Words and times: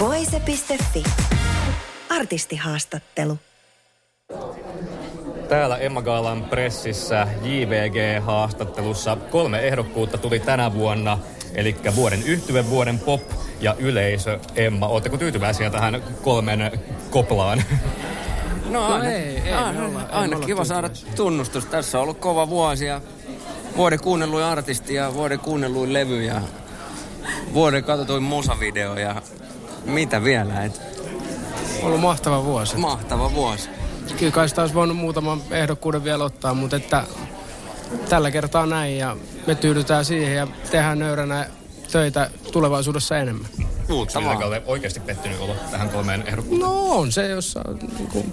Voise.fi. 0.00 1.04
Artistihaastattelu. 2.08 3.38
Täällä 5.48 5.76
Emma 5.78 6.02
Gaalan 6.02 6.44
pressissä 6.44 7.28
JVG-haastattelussa 7.42 9.16
kolme 9.30 9.60
ehdokkuutta 9.60 10.18
tuli 10.18 10.40
tänä 10.40 10.74
vuonna. 10.74 11.18
Eli 11.54 11.76
vuoden 11.96 12.22
yhtyve, 12.22 12.70
vuoden 12.70 12.98
pop 12.98 13.20
ja 13.60 13.74
yleisö. 13.78 14.38
Emma, 14.56 14.88
ootteko 14.88 15.16
tyytyväisiä 15.16 15.70
tähän 15.70 16.02
kolmen 16.22 16.80
koplaan? 17.10 17.62
No, 18.64 18.70
No 18.70 18.94
aina, 18.94 19.10
ei, 19.10 19.38
ei 19.44 19.52
aina, 19.52 19.86
olla- 19.86 20.02
aina 20.10 20.36
olla 20.36 20.46
kiva 20.46 20.64
saada 20.64 20.90
tunnustus. 21.16 21.66
Tässä 21.66 21.98
on 21.98 22.02
ollut 22.02 22.18
kova 22.18 22.48
vuosi 22.48 22.86
ja 22.86 23.00
vuoden 23.76 24.00
kuunnelluin 24.00 24.44
artisti 24.44 24.94
ja 24.94 25.14
vuoden 25.14 25.38
kuunnelluin 25.38 25.92
levy 25.92 26.22
ja 26.22 26.40
vuoden 27.54 27.84
katsotuin 27.84 28.22
musavideo 28.22 28.98
ja 28.98 29.22
mitä 29.84 30.24
vielä. 30.24 30.64
Et 30.64 30.80
ollut 31.82 32.00
mahtava 32.00 32.44
vuosi. 32.44 32.76
mahtava 32.76 33.32
vuosi. 33.32 33.68
Kyllä 34.18 34.32
kai 34.32 34.48
sitä 34.48 34.60
olisi 34.60 34.74
voinut 34.74 34.96
muutaman 34.96 35.42
ehdokkuuden 35.50 36.04
vielä 36.04 36.24
ottaa, 36.24 36.54
mutta 36.54 36.76
että 36.76 37.04
tällä 38.08 38.30
kertaa 38.30 38.66
näin 38.66 38.98
ja 38.98 39.16
me 39.46 39.54
tyydytään 39.54 40.04
siihen 40.04 40.36
ja 40.36 40.46
tehdään 40.70 40.98
nöyränä 40.98 41.46
töitä 41.92 42.30
tulevaisuudessa 42.52 43.18
enemmän. 43.18 43.48
Uutta 43.90 44.24
vaan. 44.24 44.38
Oikeasti 44.66 45.00
pettynyt 45.00 45.40
olo 45.40 45.54
tähän 45.70 45.88
kolmeen 45.88 46.24
ehdokkuuteen? 46.26 46.70
No 46.70 46.90
on 46.90 47.12
se, 47.12 47.28
jossa 47.28 47.60
niin 47.96 48.08
kuin, 48.08 48.32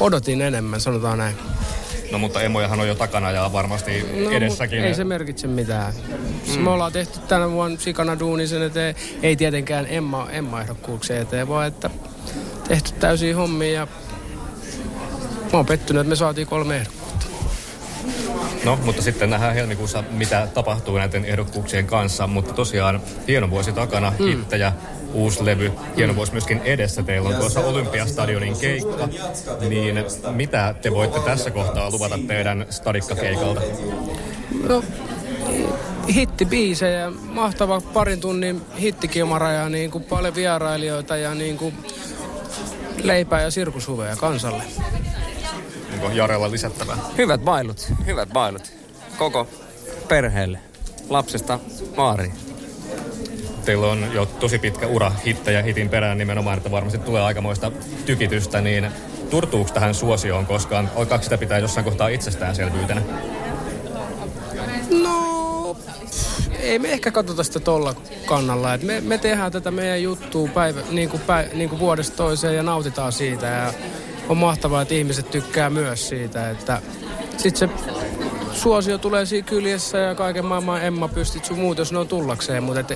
odotin 0.00 0.42
enemmän, 0.42 0.80
sanotaan 0.80 1.18
näin. 1.18 1.36
No 2.14 2.18
mutta 2.18 2.42
emojahan 2.42 2.80
on 2.80 2.88
jo 2.88 2.94
takana 2.94 3.30
ja 3.30 3.50
varmasti 3.52 4.06
No, 4.24 4.30
edessäkin. 4.30 4.84
Ei 4.84 4.94
se 4.94 5.04
merkitse 5.04 5.46
mitään. 5.46 5.92
Mm. 6.54 6.62
Me 6.62 6.70
ollaan 6.70 6.92
tehty 6.92 7.18
tänä 7.18 7.50
vuonna 7.50 7.80
sikana 7.80 8.18
duuni 8.18 8.46
sen 8.46 8.62
eteen. 8.62 8.94
Ei 9.22 9.36
tietenkään 9.36 9.86
Emma, 9.88 10.28
Emma-ehdokkuuksien 10.30 11.22
eteen, 11.22 11.48
vaan 11.48 11.66
että 11.66 11.90
tehty 12.68 12.92
täysiä 12.92 13.36
hommia 13.36 13.72
ja 13.72 13.86
mä 15.42 15.50
oon 15.52 15.66
pettynyt, 15.66 16.00
että 16.00 16.08
me 16.08 16.16
saatiin 16.16 16.46
kolme 16.46 16.76
ehdokkuutta. 16.76 17.26
No, 18.64 18.78
mutta 18.84 19.02
sitten 19.02 19.30
nähdään 19.30 19.54
helmikuussa, 19.54 20.04
mitä 20.10 20.48
tapahtuu 20.54 20.98
näiden 20.98 21.24
ehdokkuuksien 21.24 21.86
kanssa. 21.86 22.26
Mutta 22.26 22.54
tosiaan 22.54 23.00
hieno 23.28 23.50
vuosi 23.50 23.72
takana, 23.72 24.12
mm. 24.18 24.26
hittejä, 24.26 24.72
uusi 25.14 25.44
levy, 25.44 25.72
hieno 25.96 26.16
vuosi 26.16 26.32
myöskin 26.32 26.60
edessä. 26.64 27.02
Teillä 27.02 27.28
on 27.28 27.34
tuossa 27.34 27.60
Olympiastadionin 27.60 28.58
keikka. 28.58 29.08
Niin 29.68 30.04
mitä 30.30 30.74
te 30.82 30.90
voitte 30.90 31.20
tässä 31.20 31.50
kohtaa 31.50 31.90
luvata 31.90 32.18
teidän 32.28 32.66
stadikkakeikalta? 32.70 33.60
No, 34.68 34.84
hittibiisejä, 36.14 37.10
mahtava 37.10 37.80
parin 37.80 38.20
tunnin 38.20 38.62
hittikilmara 38.80 39.52
ja 39.52 39.68
niin 39.68 39.90
kuin 39.90 40.04
paljon 40.04 40.34
vierailijoita 40.34 41.16
ja 41.16 41.34
niin 41.34 41.58
kuin 41.58 41.74
leipää 43.02 43.42
ja 43.42 43.50
sirkushuveja 43.50 44.16
kansalle. 44.16 44.62
Onko 45.92 46.10
Jarella 46.10 46.50
lisättävää? 46.50 46.96
Hyvät 47.18 47.40
bailut, 47.40 47.92
hyvät 48.06 48.28
bailut. 48.32 48.72
Koko 49.18 49.48
perheelle. 50.08 50.58
Lapsesta 51.08 51.58
vaariin. 51.96 52.43
Teillä 53.64 53.86
on 53.86 54.06
jo 54.12 54.26
tosi 54.26 54.58
pitkä 54.58 54.86
ura 54.86 55.12
hittejä 55.26 55.62
hitin 55.62 55.88
perään 55.88 56.18
nimenomaan, 56.18 56.56
että 56.56 56.70
varmasti 56.70 56.98
tulee 56.98 57.22
aikamoista 57.22 57.72
tykitystä, 58.06 58.60
niin 58.60 58.90
turtuuko 59.30 59.70
tähän 59.74 59.94
suosioon 59.94 60.46
koskaan? 60.46 60.90
Alkaako 60.96 61.24
sitä 61.24 61.38
pitää 61.38 61.58
jossain 61.58 61.84
kohtaa 61.84 62.08
itsestäänselvyytenä? 62.08 63.02
No, 65.02 65.76
ei 66.60 66.78
me 66.78 66.92
ehkä 66.92 67.10
katsota 67.10 67.44
sitä 67.44 67.60
tolla 67.60 67.94
kannalla. 68.26 68.74
Et 68.74 68.82
me, 68.82 69.00
me 69.00 69.18
tehdään 69.18 69.52
tätä 69.52 69.70
meidän 69.70 70.02
juttua 70.02 70.48
päivä, 70.48 70.80
niin 70.90 71.08
kuin 71.08 71.22
päivä, 71.22 71.54
niin 71.54 71.68
kuin 71.68 71.78
vuodesta 71.78 72.16
toiseen 72.16 72.56
ja 72.56 72.62
nautitaan 72.62 73.12
siitä. 73.12 73.46
Ja 73.46 73.72
on 74.28 74.36
mahtavaa, 74.36 74.82
että 74.82 74.94
ihmiset 74.94 75.30
tykkää 75.30 75.70
myös 75.70 76.08
siitä. 76.08 76.50
Että 76.50 76.82
sitten 77.36 77.68
se 77.68 77.68
suosio 78.52 78.98
tulee 78.98 79.26
siinä 79.26 79.48
kyljessä 79.48 79.98
ja 79.98 80.14
kaiken 80.14 80.44
maailman 80.44 80.84
Emma 80.84 81.08
pystyt 81.08 81.44
sun 81.44 81.58
muut, 81.58 81.78
jos 81.78 81.92
ne 81.92 81.98
on 81.98 82.08
tullakseen. 82.08 82.62
Mutta 82.62 82.94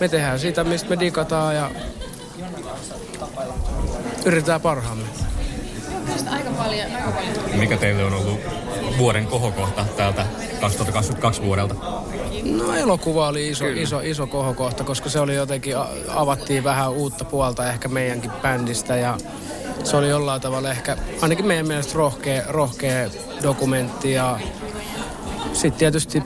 me 0.00 0.08
tehdään 0.08 0.38
sitä, 0.38 0.64
mistä 0.64 0.88
me 0.88 1.00
digataan 1.00 1.56
ja 1.56 1.70
yritetään 4.26 4.60
parhaamme. 4.60 5.04
Mikä 7.54 7.76
teille 7.76 8.04
on 8.04 8.12
ollut 8.12 8.40
vuoden 8.98 9.26
kohokohta 9.26 9.84
täältä 9.96 10.26
2022 10.60 11.42
vuodelta? 11.42 11.74
No 12.44 12.74
elokuva 12.74 13.28
oli 13.28 13.48
iso, 13.48 13.66
iso, 13.66 14.00
iso 14.00 14.26
kohokohta, 14.26 14.84
koska 14.84 15.08
se 15.08 15.20
oli 15.20 15.34
jotenkin, 15.34 15.74
avattiin 16.08 16.64
vähän 16.64 16.90
uutta 16.90 17.24
puolta 17.24 17.68
ehkä 17.68 17.88
meidänkin 17.88 18.30
bändistä 18.30 18.96
ja 18.96 19.18
se 19.84 19.96
oli 19.96 20.08
jollain 20.08 20.40
tavalla 20.40 20.70
ehkä, 20.70 20.96
ainakin 21.22 21.46
meidän 21.46 21.66
mielestä 21.66 21.94
rohkea, 21.94 22.42
rohkea 22.48 23.10
dokumentti 23.42 24.12
ja 24.12 24.40
sitten 25.52 25.78
tietysti 25.78 26.22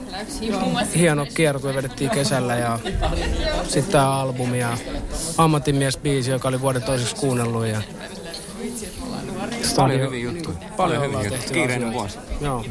hieno 0.96 1.26
kiertue 1.34 1.74
vedettiin 1.74 2.10
kesällä 2.10 2.56
ja 2.56 2.78
sitten 3.68 3.92
tämä 3.92 4.20
albumi 4.20 4.58
ja 4.58 4.78
ammattimies-biisi, 5.38 6.30
joka 6.30 6.48
oli 6.48 6.60
vuoden 6.60 6.82
toiseksi 6.82 7.16
kuunnellut 7.16 7.66
ja 7.66 7.82
Paljon 9.76 10.00
hyviä 10.00 10.20
juttuja. 10.20 10.56
Paljon 10.76 11.02
hyviä 11.02 11.22
juttuja. 11.22 11.52
Kiireinen 11.52 11.88
asioita. 11.88 11.98
vuosi. 11.98 12.18
Joo. 12.40 12.64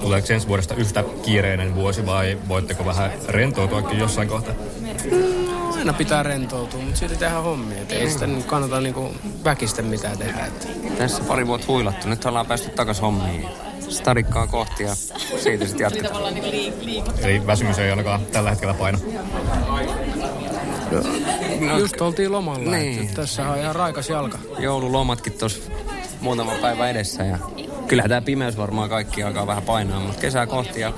Tuleeko 0.00 0.32
ensi 0.32 0.48
vuodesta 0.48 0.74
yhtä 0.74 1.04
kiireinen 1.22 1.74
vuosi 1.74 2.06
vai 2.06 2.38
voitteko 2.48 2.84
vähän 2.84 3.12
rentoutuakin 3.28 3.98
jossain 3.98 4.28
kohtaa? 4.28 4.54
Aina 5.78 5.92
pitää 5.92 6.22
rentoutua, 6.22 6.80
mutta 6.80 6.98
silti 6.98 7.16
tehdään 7.16 7.42
hommia. 7.42 7.82
Et 7.82 7.92
ei 7.92 8.10
sitä 8.10 8.26
nyt 8.26 8.44
kannata 8.46 8.80
niinku 8.80 9.14
väkisten 9.44 9.84
mitään 9.84 10.18
tehdä. 10.18 10.44
Että. 10.46 10.66
Tässä 10.98 11.22
pari 11.24 11.46
vuotta 11.46 11.66
huilattu. 11.68 12.08
Nyt 12.08 12.24
ollaan 12.24 12.46
päästy 12.46 12.70
takas 12.70 13.00
hommiin. 13.02 13.48
Stadikkaa 13.88 14.46
kohti 14.46 14.82
ja 14.82 14.94
siitä 15.42 15.66
sitten 15.66 15.84
jatketaan. 15.84 16.36
Eli 17.22 17.46
väsymys 17.46 17.78
ei 17.78 17.90
ainakaan 17.90 18.26
tällä 18.26 18.50
hetkellä 18.50 18.74
paina. 18.74 18.98
Just 21.78 22.00
oltiin 22.00 22.32
lomalla, 22.32 22.70
Niin. 22.70 22.70
niin. 22.96 23.02
että 23.02 23.20
tässä 23.20 23.48
on 23.48 23.58
ihan 23.58 23.76
raikas 23.76 24.08
jalka. 24.08 24.38
Joululomatkin 24.58 25.32
tuossa 25.32 25.70
muutama 26.20 26.52
päivä 26.60 26.88
edessä 26.90 27.24
ja 27.24 27.38
kyllähän 27.88 28.08
tämä 28.08 28.20
pimeys 28.20 28.56
varmaan 28.56 28.88
kaikki 28.88 29.22
alkaa 29.22 29.46
vähän 29.46 29.62
painaa, 29.62 30.00
mutta 30.00 30.20
kesää 30.20 30.46
kohti 30.46 30.80
ja 30.80 30.92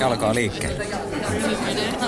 jalkaa 0.00 0.34
liikkeelle. 0.34 0.86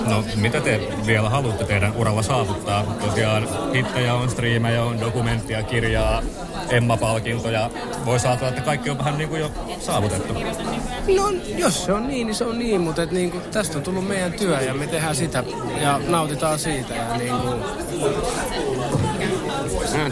No, 0.06 0.24
mitä 0.36 0.60
te 0.60 0.80
vielä 1.06 1.30
haluatte 1.30 1.64
teidän 1.64 1.96
uralla 1.96 2.22
saavuttaa? 2.22 2.84
Tosiaan 2.84 3.48
hittejä 3.74 4.14
on, 4.14 4.30
striimejä 4.30 4.82
on, 4.82 5.00
dokumenttia, 5.00 5.62
kirjaa, 5.62 6.22
Emma-palkintoja. 6.70 7.70
Voi 8.04 8.20
saattaa, 8.20 8.48
että 8.48 8.60
kaikki 8.60 8.90
on 8.90 8.98
vähän 8.98 9.18
niin 9.18 9.28
kuin 9.28 9.40
jo 9.40 9.50
saavutettu. 9.80 10.34
No, 11.16 11.32
jos 11.56 11.84
se 11.84 11.92
on 11.92 12.08
niin, 12.08 12.26
niin 12.26 12.34
se 12.34 12.44
on 12.44 12.58
niin, 12.58 12.80
mutta 12.80 13.02
et 13.02 13.10
niinku, 13.10 13.40
tästä 13.52 13.78
on 13.78 13.84
tullut 13.84 14.08
meidän 14.08 14.32
työ 14.32 14.60
ja 14.60 14.74
me 14.74 14.86
tehdään 14.86 15.16
sitä 15.16 15.44
ja 15.80 16.00
nautitaan 16.08 16.58
siitä. 16.58 16.94
Ja 16.94 17.16
niinku, 17.16 17.48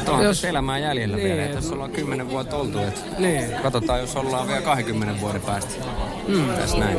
No, 0.07 0.23
Jos- 0.23 0.45
elämää 0.45 0.79
jäljellä 0.79 1.17
Niin, 1.17 1.37
vielä. 1.37 1.55
Tässä 1.55 1.75
ollaan 1.75 1.91
kymmenen 1.91 2.31
vuotta 2.31 2.57
oltu. 2.57 2.79
Et 2.79 3.19
niin. 3.19 3.45
katsotaan, 3.62 4.01
jos 4.01 4.17
ollaan 4.17 4.49
vielä 4.49 4.61
20 4.61 5.21
vuoden 5.21 5.41
päästä. 5.41 5.75
Mm. 6.29 6.49
Tässä 6.49 6.79
näin. 6.79 6.99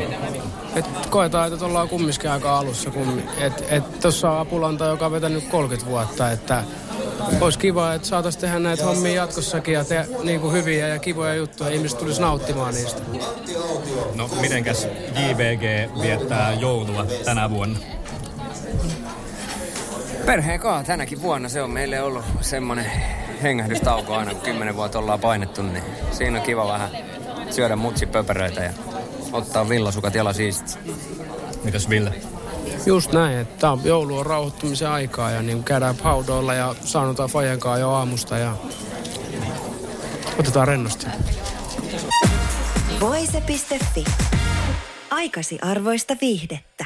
Et 0.76 0.86
koetaan, 1.10 1.54
että 1.54 1.66
ollaan 1.66 1.90
kumminkin 1.90 2.30
aika 2.32 2.58
alussa. 2.58 2.90
Kun, 2.92 3.24
et, 3.40 3.66
et 3.70 4.00
tuossa 4.00 4.32
on 4.32 4.40
Apulanta, 4.40 4.86
joka 4.86 5.06
on 5.06 5.12
vetänyt 5.12 5.44
30 5.48 5.92
vuotta, 5.92 6.32
että 6.32 6.64
olisi 7.42 7.60
kiva, 7.60 7.94
että 7.94 8.08
saataisiin 8.08 8.42
tehdä 8.42 8.60
näitä 8.60 8.86
hommia 8.86 9.14
jatkossakin 9.16 9.74
ja 9.74 9.86
tehdä 9.86 10.06
niin 10.24 10.40
kuin 10.40 10.54
hyviä 10.54 10.88
ja 10.88 11.00
kivoja 11.00 11.36
juttuja. 11.36 11.70
Ihmiset 11.70 12.00
tulisi 12.00 12.22
nauttimaan 12.22 12.74
niistä. 12.74 13.02
No, 14.16 14.30
mitenkäs 14.42 14.88
JVG 15.20 15.92
viettää 16.02 16.54
joulua 16.54 17.06
tänä 17.26 17.50
vuonna? 17.50 17.80
Perheen 20.26 20.60
kaa 20.60 20.84
tänäkin 20.84 21.22
vuonna 21.22 21.50
se 21.50 21.62
on 21.62 21.72
meille 21.72 22.02
ollut 22.02 22.26
semmoinen 22.42 22.86
hengähdystauko 23.42 24.16
aina, 24.16 24.32
kun 24.32 24.42
kymmenen 24.42 24.76
vuotta 24.76 25.00
ollaan 25.00 25.20
painettu, 25.20 25.62
niin 25.62 25.84
siinä 26.12 26.40
on 26.40 26.46
kiva 26.46 26.68
vähän 26.68 26.90
syödä 27.50 27.76
mutsipöperöitä 27.76 28.64
ja 28.64 28.74
ottaa 29.34 29.70
villasukat 29.70 30.16
jalasiisti. 30.16 30.80
Mitäs 31.64 31.90
Ville? 31.90 32.14
Just 32.86 33.12
näin, 33.12 33.38
että 33.38 33.68
joulu 33.84 34.18
on 34.18 34.26
rauhoittumisen 34.26 34.90
aikaa 34.90 35.32
ja 35.32 35.42
niin 35.42 35.64
käydään 35.64 35.96
haudoilla 36.04 36.54
ja 36.54 36.76
saunotaan 36.84 37.30
fajankaa 37.30 37.78
jo 37.78 37.90
aamusta 37.92 38.38
ja 38.38 38.56
otetaan 40.40 40.68
rennosti. 40.68 41.06
Voise.fi. 43.00 44.06
Aikasi 45.12 45.60
arvoista 45.62 46.18
viihdettä. 46.22 46.86